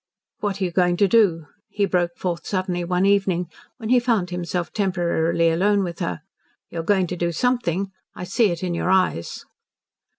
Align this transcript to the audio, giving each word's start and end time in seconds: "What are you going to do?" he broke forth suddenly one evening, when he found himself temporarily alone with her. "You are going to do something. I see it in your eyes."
"What 0.39 0.59
are 0.59 0.63
you 0.63 0.71
going 0.71 0.97
to 0.97 1.07
do?" 1.07 1.45
he 1.69 1.85
broke 1.85 2.17
forth 2.17 2.47
suddenly 2.47 2.83
one 2.83 3.05
evening, 3.05 3.51
when 3.77 3.89
he 3.89 3.99
found 3.99 4.31
himself 4.31 4.73
temporarily 4.73 5.49
alone 5.51 5.83
with 5.83 5.99
her. 5.99 6.21
"You 6.71 6.79
are 6.79 6.83
going 6.83 7.05
to 7.05 7.15
do 7.15 7.31
something. 7.31 7.91
I 8.15 8.23
see 8.23 8.49
it 8.49 8.63
in 8.63 8.73
your 8.73 8.89
eyes." 8.89 9.45